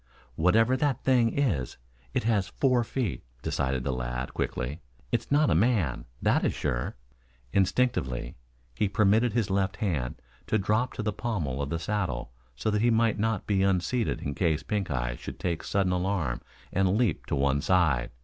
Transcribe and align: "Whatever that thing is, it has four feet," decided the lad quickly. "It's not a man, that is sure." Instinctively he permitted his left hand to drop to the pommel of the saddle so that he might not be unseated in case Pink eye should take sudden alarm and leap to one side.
"Whatever 0.33 0.75
that 0.77 1.03
thing 1.03 1.31
is, 1.37 1.77
it 2.11 2.23
has 2.23 2.47
four 2.47 2.83
feet," 2.83 3.23
decided 3.43 3.83
the 3.83 3.91
lad 3.93 4.33
quickly. 4.33 4.79
"It's 5.11 5.29
not 5.29 5.51
a 5.51 5.53
man, 5.53 6.05
that 6.23 6.43
is 6.43 6.55
sure." 6.55 6.95
Instinctively 7.53 8.35
he 8.73 8.89
permitted 8.89 9.33
his 9.33 9.51
left 9.51 9.75
hand 9.77 10.19
to 10.47 10.57
drop 10.57 10.93
to 10.93 11.03
the 11.03 11.13
pommel 11.13 11.61
of 11.61 11.69
the 11.69 11.77
saddle 11.77 12.31
so 12.55 12.71
that 12.71 12.81
he 12.81 12.89
might 12.89 13.19
not 13.19 13.45
be 13.45 13.61
unseated 13.61 14.23
in 14.23 14.33
case 14.33 14.63
Pink 14.63 14.89
eye 14.89 15.15
should 15.17 15.39
take 15.39 15.63
sudden 15.63 15.91
alarm 15.91 16.41
and 16.73 16.97
leap 16.97 17.27
to 17.27 17.35
one 17.35 17.61
side. 17.61 18.09